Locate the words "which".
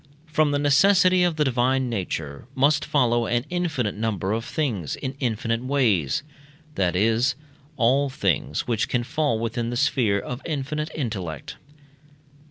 8.67-8.89